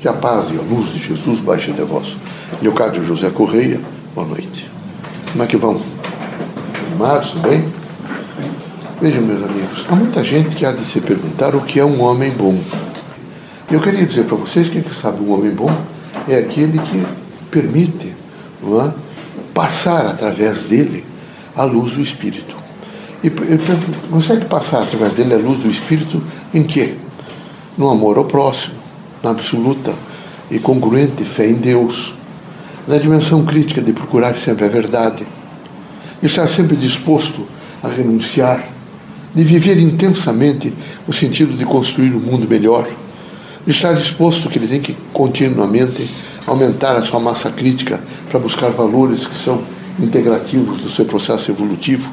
[0.00, 2.16] Que a paz e a luz de Jesus baixe até vós.
[2.62, 3.78] Leocádio José Correia,
[4.14, 4.66] boa noite.
[5.30, 5.78] Como é que vão?
[6.94, 7.68] Amados, bem?
[8.98, 12.00] Vejam, meus amigos, há muita gente que há de se perguntar o que é um
[12.00, 12.58] homem bom.
[13.70, 15.70] Eu queria dizer para vocês que, sabe, um homem bom
[16.26, 17.06] é aquele que
[17.50, 18.14] permite
[18.62, 18.92] é,
[19.52, 21.04] passar através dele
[21.54, 22.56] a luz do Espírito.
[23.22, 23.30] E
[24.10, 26.22] consegue passar através dele a luz do Espírito
[26.54, 26.94] em quê?
[27.76, 28.79] No amor ao próximo,
[29.22, 29.94] na absoluta
[30.50, 32.14] e congruente fé em Deus,
[32.86, 35.26] na dimensão crítica de procurar sempre a verdade,
[36.20, 37.46] de estar sempre disposto
[37.82, 38.68] a renunciar,
[39.34, 40.72] de viver intensamente
[41.06, 42.88] o sentido de construir um mundo melhor,
[43.64, 46.08] de estar disposto que ele tem que continuamente
[46.46, 49.62] aumentar a sua massa crítica para buscar valores que são
[49.98, 52.10] integrativos do seu processo evolutivo.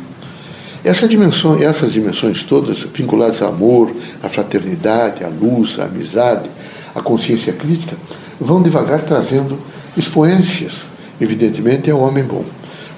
[0.84, 6.50] Essa dimensão, essas dimensões todas vinculadas ao amor, à fraternidade, à luz, à amizade,
[6.98, 7.96] à consciência crítica,
[8.40, 9.60] vão devagar trazendo
[9.96, 10.84] expoências,
[11.22, 12.44] evidentemente, ao homem bom.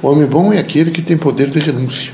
[0.02, 2.14] O homem bom é aquele que tem poder de renúncia.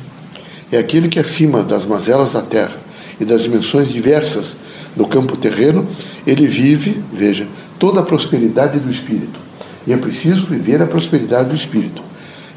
[0.71, 2.75] É aquele que, acima das mazelas da terra
[3.19, 4.55] e das dimensões diversas
[4.95, 5.87] do campo terreno,
[6.25, 9.39] ele vive, veja, toda a prosperidade do espírito.
[9.85, 12.01] E é preciso viver a prosperidade do espírito.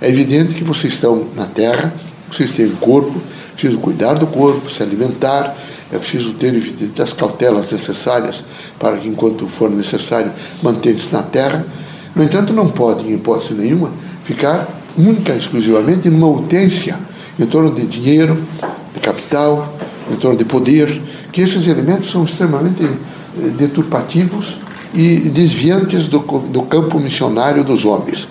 [0.00, 1.92] É evidente que vocês estão na terra,
[2.30, 3.20] vocês têm um corpo,
[3.52, 5.56] preciso cuidar do corpo, se alimentar,
[5.92, 6.54] é preciso ter
[7.02, 8.44] as cautelas necessárias
[8.78, 10.30] para que, enquanto for necessário,
[10.62, 11.66] mantenha-se na terra.
[12.14, 13.90] No entanto, não pode, em hipótese nenhuma,
[14.24, 16.98] ficar única exclusivamente numa utência
[17.38, 18.36] em torno de dinheiro,
[18.92, 19.72] de capital,
[20.10, 21.00] em torno de poder,
[21.32, 24.58] que esses elementos são extremamente eh, deturpativos
[24.92, 28.26] e desviantes do, do campo missionário dos homens.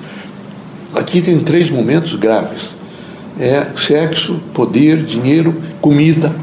[0.94, 2.72] Aqui tem três momentos graves:
[3.40, 6.36] é sexo, poder, dinheiro, comida.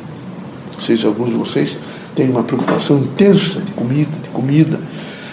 [0.84, 1.77] Vocês, alguns de vocês
[2.14, 4.78] têm uma preocupação intensa de comida, de comida,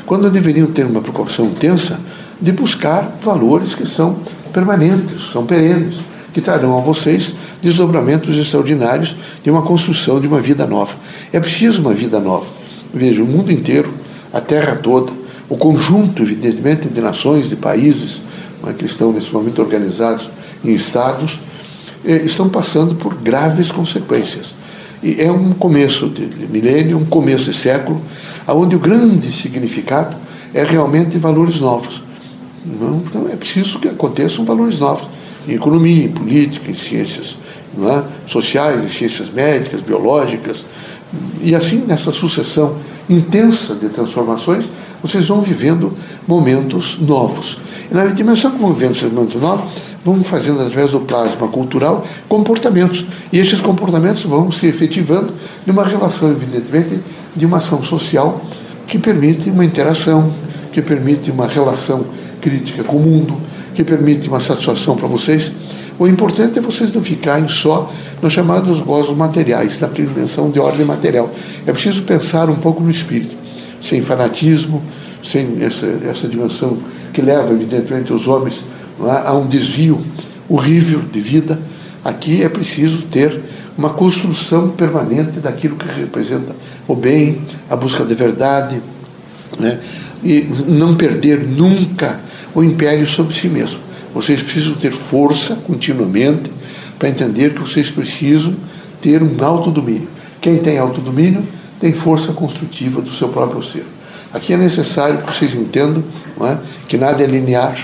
[0.05, 1.99] quando deveriam ter uma preocupação intensa
[2.39, 4.19] de buscar valores que são
[4.53, 5.95] permanentes, são perenes,
[6.33, 9.13] que trarão a vocês desdobramentos extraordinários
[9.44, 10.95] de uma construção de uma vida nova.
[11.34, 12.47] É preciso uma vida nova.
[12.94, 13.94] Veja, o mundo inteiro,
[14.31, 15.11] a terra toda,
[15.50, 18.22] o conjunto, evidentemente, de nações, de países,
[18.63, 20.29] né, que estão nesse momento organizados
[20.63, 21.38] em estados,
[22.06, 24.60] eh, estão passando por graves consequências.
[25.03, 28.01] É um começo de, de milênio, um começo de século,
[28.47, 30.16] onde o grande significado
[30.53, 32.01] é realmente valores novos.
[32.66, 32.97] Não?
[32.97, 35.07] Então é preciso que aconteçam valores novos
[35.47, 37.35] em economia, em política, em ciências
[37.78, 38.03] é?
[38.28, 40.63] sociais, em ciências médicas, biológicas.
[41.41, 42.75] E assim, nessa sucessão
[43.09, 44.66] intensa de transformações,
[45.01, 45.97] vocês vão vivendo
[46.28, 47.57] momentos novos.
[47.90, 49.72] E na dimensão que vão vivendo esses momentos novos,
[50.03, 53.06] vão fazendo através do plasma cultural comportamentos.
[53.31, 55.34] E esses comportamentos vão se efetivando
[55.66, 57.00] numa relação, evidentemente,
[57.35, 58.41] de uma ação social
[58.88, 60.34] que permite uma interação,
[60.72, 62.06] que permite uma relação
[62.41, 63.38] crítica com o mundo,
[63.73, 65.51] que permite uma satisfação para vocês.
[66.00, 67.91] O importante é vocês não ficarem só
[68.22, 71.29] nos chamados gozos materiais, na dimensão de ordem material.
[71.66, 73.35] É preciso pensar um pouco no espírito,
[73.81, 74.81] sem fanatismo,
[75.23, 76.78] sem essa, essa dimensão
[77.13, 78.63] que leva, evidentemente, os homens
[79.09, 80.03] a um desvio
[80.47, 81.59] horrível de vida.
[82.03, 83.39] Aqui é preciso ter
[83.78, 86.56] uma construção permanente daquilo que representa
[86.88, 88.81] o bem, a busca da verdade,
[89.59, 89.79] né?
[90.23, 92.19] e não perder nunca
[92.53, 93.79] o império sobre si mesmo.
[94.13, 96.51] Vocês precisam ter força continuamente
[97.00, 98.56] para entender que vocês precisam
[99.01, 100.07] ter um autodomínio.
[100.41, 101.44] Quem tem autodomínio
[101.79, 103.85] tem força construtiva do seu próprio ser.
[104.34, 106.03] Aqui é necessário que vocês entendam
[106.41, 106.57] é?
[106.88, 107.75] que nada é linear.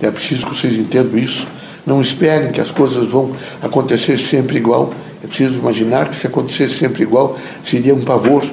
[0.00, 1.46] É preciso que vocês entendam isso.
[1.86, 4.92] Não esperem que as coisas vão acontecer sempre igual.
[5.22, 8.44] É preciso imaginar que se acontecesse sempre igual, seria um pavor.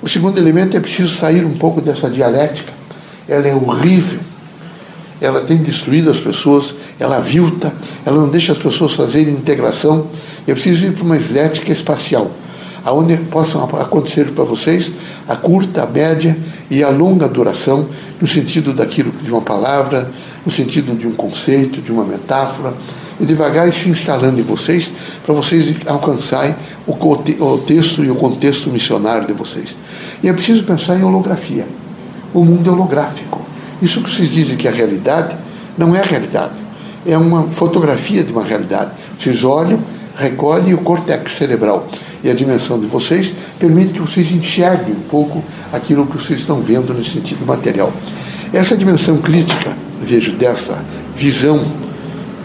[0.00, 2.72] O segundo elemento é preciso sair um pouco dessa dialética.
[3.28, 4.20] Ela é horrível.
[5.20, 7.72] Ela tem destruído as pessoas, ela avilta,
[8.04, 10.08] ela não deixa as pessoas fazerem integração.
[10.48, 12.32] É preciso ir para uma estética espacial
[12.84, 14.92] aonde possam acontecer para vocês
[15.28, 16.36] a curta, a média
[16.70, 17.88] e a longa duração,
[18.20, 20.10] no sentido daquilo de uma palavra,
[20.44, 22.74] no sentido de um conceito, de uma metáfora,
[23.20, 24.90] e devagar se instalando em vocês,
[25.24, 26.54] para vocês alcançarem
[26.86, 29.76] o, o texto e o contexto missionário de vocês.
[30.22, 31.66] E é preciso pensar em holografia.
[32.34, 33.40] O mundo é holográfico.
[33.80, 35.36] Isso que vocês dizem que é realidade,
[35.76, 36.54] não é realidade.
[37.06, 38.92] É uma fotografia de uma realidade.
[39.18, 39.78] Vocês olham,
[40.16, 41.88] recolhem o córtex cerebral
[42.22, 45.42] e a dimensão de vocês permite que vocês enxerguem um pouco
[45.72, 47.92] aquilo que vocês estão vendo no sentido material.
[48.52, 50.82] Essa dimensão crítica, vejo, dessa
[51.14, 51.58] visão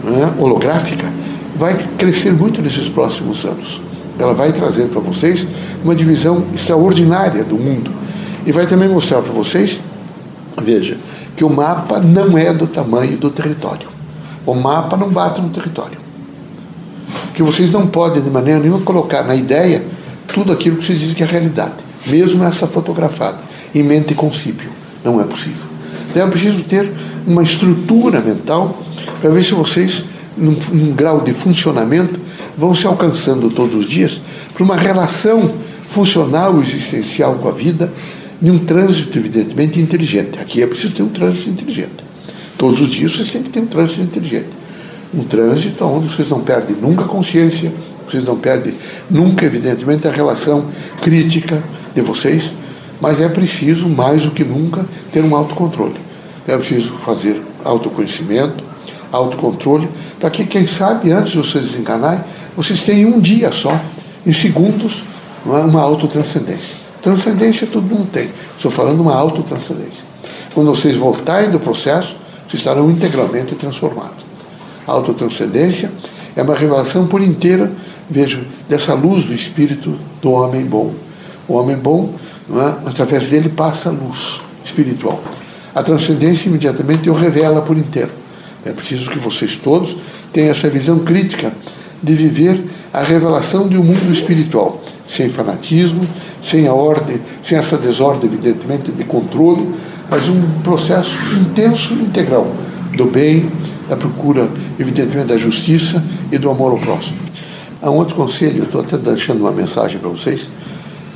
[0.04, 1.12] né, holográfica,
[1.56, 3.80] vai crescer muito nesses próximos anos.
[4.18, 5.46] Ela vai trazer para vocês
[5.84, 7.90] uma divisão extraordinária do mundo
[8.46, 9.80] e vai também mostrar para vocês
[10.62, 10.96] veja,
[11.36, 13.88] que o mapa não é do tamanho do território.
[14.44, 15.98] O mapa não bate no território.
[17.34, 19.84] Que vocês não podem, de maneira nenhuma, colocar na ideia
[20.26, 21.74] tudo aquilo que vocês dizem que é realidade,
[22.06, 23.38] mesmo essa fotografada,
[23.74, 24.70] em mente e concípio.
[25.04, 25.66] Não é possível.
[26.10, 26.90] Então é preciso ter
[27.26, 28.82] uma estrutura mental
[29.20, 30.04] para ver se vocês,
[30.36, 32.18] num, num grau de funcionamento,
[32.56, 34.20] vão se alcançando todos os dias
[34.52, 35.52] para uma relação
[35.88, 37.92] funcional, existencial com a vida,
[38.40, 40.38] em um trânsito, evidentemente, inteligente.
[40.38, 42.04] Aqui é preciso ter um trânsito inteligente.
[42.56, 44.48] Todos os dias vocês têm que ter um trânsito inteligente.
[45.14, 47.72] Um trânsito onde vocês não perdem nunca a consciência,
[48.08, 48.74] vocês não perdem
[49.10, 50.66] nunca, evidentemente, a relação
[51.02, 51.62] crítica
[51.94, 52.52] de vocês,
[53.00, 56.07] mas é preciso, mais do que nunca, ter um autocontrole.
[56.48, 58.64] É preciso fazer autoconhecimento,
[59.12, 59.86] autocontrole,
[60.18, 62.24] para que, quem sabe, antes de vocês desenganarem,
[62.56, 63.78] vocês tenham um dia só,
[64.26, 65.04] em segundos,
[65.44, 66.76] uma autotranscendência.
[67.02, 68.30] Transcendência todo mundo tem.
[68.56, 70.04] Estou falando uma autotranscendência.
[70.54, 72.16] Quando vocês voltarem do processo,
[72.48, 74.24] vocês estarão integralmente transformados.
[74.86, 75.92] A autotranscendência
[76.34, 77.70] é uma revelação por inteira,
[78.08, 80.94] vejo, dessa luz do espírito do homem bom.
[81.46, 82.14] O homem bom,
[82.50, 82.88] é?
[82.88, 85.22] através dele passa a luz espiritual.
[85.74, 88.10] A transcendência imediatamente o revela por inteiro.
[88.64, 89.96] É preciso que vocês todos
[90.32, 91.52] tenham essa visão crítica
[92.02, 92.62] de viver
[92.92, 96.06] a revelação de um mundo espiritual, sem fanatismo,
[96.42, 99.74] sem a ordem, sem essa desordem, evidentemente, de controle,
[100.10, 102.50] mas um processo intenso e integral
[102.96, 103.50] do bem,
[103.88, 104.48] da procura,
[104.78, 107.18] evidentemente, da justiça e do amor ao próximo.
[107.80, 110.48] Há um outro conselho, estou até deixando uma mensagem para vocês.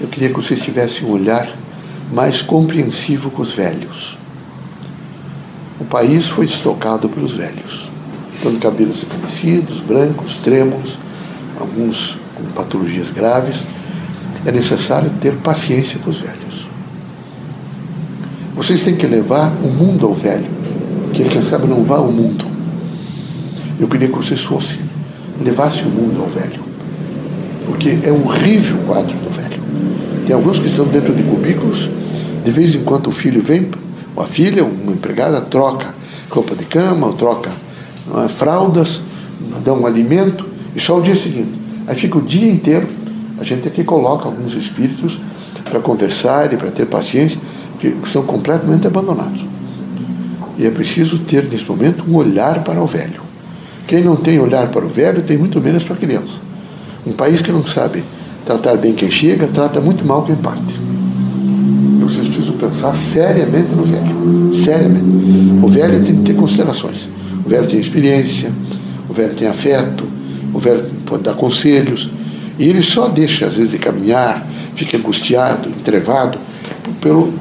[0.00, 1.48] Eu queria que vocês tivessem um olhar
[2.12, 4.21] mais compreensivo com os velhos.
[5.80, 7.90] O país foi estocado pelos velhos,
[8.42, 10.98] quando cabelos envelhecidos, brancos, trêmulos,
[11.58, 13.62] alguns com patologias graves.
[14.44, 16.66] É necessário ter paciência com os velhos.
[18.56, 20.46] Vocês têm que levar o mundo ao velho,
[21.12, 22.44] que ele, quem sabe, não vá ao mundo.
[23.80, 24.78] Eu queria que vocês fossem,
[25.42, 26.60] levassem o mundo ao velho.
[27.66, 29.62] Porque é horrível o quadro do velho.
[30.26, 31.88] Tem alguns que estão dentro de cubículos,
[32.44, 33.70] de vez em quando o filho vem,
[34.22, 35.94] ou a filha, uma empregada, troca
[36.30, 37.50] roupa de cama, troca
[38.24, 39.02] é, fraldas,
[39.64, 41.52] dá um alimento, e só o dia seguinte.
[41.86, 42.88] Aí fica o dia inteiro,
[43.38, 45.18] a gente aqui coloca alguns espíritos
[45.68, 47.38] para conversar e para ter paciência,
[47.78, 49.44] que são completamente abandonados.
[50.56, 53.20] E é preciso ter, nesse momento, um olhar para o velho.
[53.88, 56.40] Quem não tem olhar para o velho, tem muito menos para a criança.
[57.04, 58.04] Um país que não sabe
[58.44, 60.81] tratar bem quem chega, trata muito mal quem parte.
[62.82, 64.52] Pensar seriamente no velho.
[64.56, 65.04] Seriamente.
[65.62, 67.08] O velho tem que ter considerações.
[67.46, 68.50] O velho tem experiência,
[69.08, 70.04] o velho tem afeto,
[70.52, 72.10] o velho pode dar conselhos.
[72.58, 74.44] E ele só deixa, às vezes, de caminhar,
[74.74, 76.38] fica angustiado, entrevado,
[77.00, 77.32] pelo,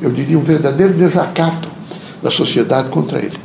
[0.00, 1.68] eu diria, um verdadeiro desacato
[2.22, 3.36] da sociedade contra ele.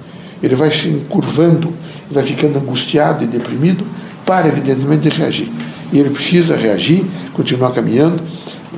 [0.42, 1.74] Ele vai se encurvando,
[2.10, 3.86] vai ficando angustiado e deprimido
[4.26, 5.52] para, evidentemente, reagir.
[5.92, 7.04] E ele precisa reagir,
[7.34, 8.24] continuar caminhando.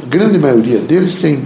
[0.04, 1.40] A grande maioria deles tem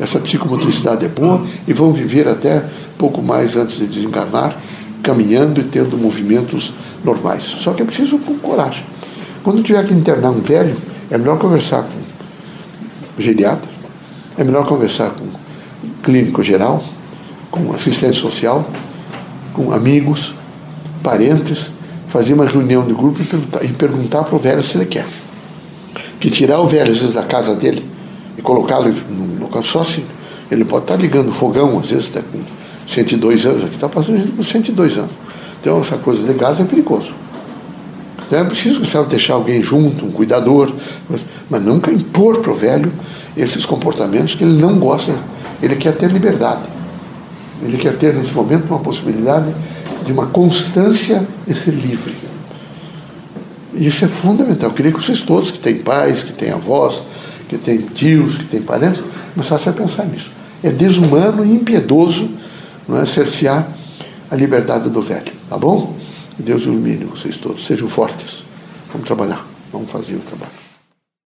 [0.00, 2.64] essa psicomotricidade é boa e vão viver até
[2.96, 4.56] pouco mais antes de desencarnar,
[5.02, 6.72] caminhando e tendo movimentos
[7.04, 7.42] normais.
[7.42, 8.84] Só que é preciso com coragem.
[9.42, 10.76] Quando tiver que internar um velho,
[11.10, 13.68] é melhor conversar com geriatra,
[14.36, 15.26] é melhor conversar com
[16.02, 16.82] clínico geral,
[17.50, 18.68] com assistente social,
[19.52, 20.34] com amigos,
[21.02, 21.70] parentes,
[22.08, 23.20] fazer uma reunião de grupo
[23.62, 25.06] e perguntar para o velho se ele quer.
[26.20, 27.97] Que tirar o velho, às vezes, da casa dele
[28.38, 30.04] e colocá-lo no local só se
[30.50, 32.38] ele pode estar ligando fogão, às vezes, está com
[32.86, 35.10] 102 anos, aqui está passando gente com 102 anos.
[35.60, 37.14] Então, essa coisa de gás é perigoso.
[38.26, 40.72] Então, é preciso que você deixar alguém junto, um cuidador,
[41.50, 42.92] mas, nunca impor para o velho
[43.36, 45.14] esses comportamentos que ele não gosta,
[45.62, 46.62] ele quer ter liberdade.
[47.62, 49.52] Ele quer ter, nesse momento, uma possibilidade
[50.06, 52.14] de uma constância de ser livre.
[53.74, 54.70] E isso é fundamental.
[54.70, 57.02] Eu queria que vocês todos, que têm pais, que têm avós,
[57.48, 59.02] que têm tios, que têm parentes,
[59.34, 60.30] começassem a pensar nisso.
[60.62, 62.30] É desumano e impiedoso
[62.86, 63.68] não é, cercear
[64.30, 65.32] a liberdade do velho.
[65.48, 65.96] Tá bom?
[66.38, 67.66] Deus ilumine vocês todos.
[67.66, 68.44] Sejam fortes.
[68.92, 69.44] Vamos trabalhar.
[69.72, 70.67] Vamos fazer o trabalho.